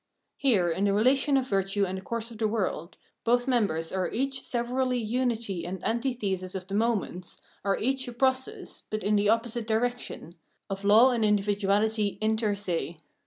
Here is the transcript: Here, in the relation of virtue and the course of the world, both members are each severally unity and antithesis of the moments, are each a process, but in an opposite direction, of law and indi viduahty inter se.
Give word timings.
Here, 0.37 0.67
in 0.71 0.85
the 0.85 0.95
relation 0.95 1.37
of 1.37 1.47
virtue 1.47 1.85
and 1.85 1.95
the 1.95 2.01
course 2.01 2.31
of 2.31 2.39
the 2.39 2.47
world, 2.47 2.97
both 3.23 3.47
members 3.47 3.91
are 3.91 4.09
each 4.09 4.41
severally 4.41 4.97
unity 4.97 5.63
and 5.63 5.79
antithesis 5.85 6.55
of 6.55 6.65
the 6.65 6.73
moments, 6.73 7.39
are 7.63 7.77
each 7.77 8.07
a 8.07 8.11
process, 8.11 8.81
but 8.89 9.03
in 9.03 9.19
an 9.19 9.29
opposite 9.29 9.67
direction, 9.67 10.37
of 10.71 10.83
law 10.83 11.11
and 11.11 11.23
indi 11.23 11.43
viduahty 11.43 12.17
inter 12.19 12.55
se. 12.55 12.97